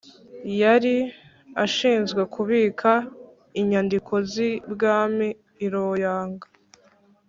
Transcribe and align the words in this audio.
yari 0.61 0.95
ashinzwe 1.63 2.21
kubika 2.33 2.91
inyandiko 3.61 4.13
z’i 4.31 4.51
bwami 4.71 5.27
i 5.65 5.67
loyang 5.73 6.37